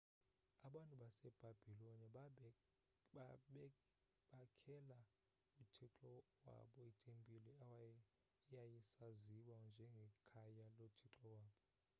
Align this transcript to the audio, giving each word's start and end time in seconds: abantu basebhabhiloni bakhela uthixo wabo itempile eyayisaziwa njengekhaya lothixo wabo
abantu 0.67 0.93
basebhabhiloni 1.01 2.07
bakhela 3.15 4.99
uthixo 5.61 6.11
wabo 6.45 6.79
itempile 6.91 7.51
eyayisaziwa 8.53 9.57
njengekhaya 9.69 10.65
lothixo 10.77 11.25
wabo 11.35 11.57